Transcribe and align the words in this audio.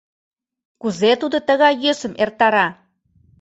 Кузе 0.81 1.11
тудо 1.21 1.37
тыгай 1.47 1.73
йӧсым 1.83 2.13
эртара? 2.23 2.67